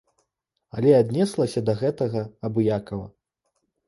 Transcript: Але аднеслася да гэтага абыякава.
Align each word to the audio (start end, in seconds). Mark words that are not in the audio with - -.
Але 0.77 0.93
аднеслася 1.01 1.63
да 1.67 1.75
гэтага 1.81 2.23
абыякава. 2.49 3.05